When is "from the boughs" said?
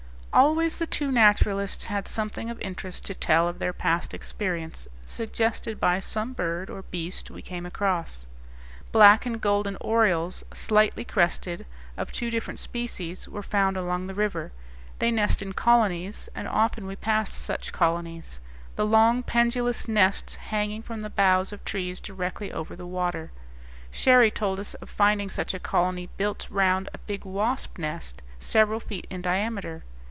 20.81-21.51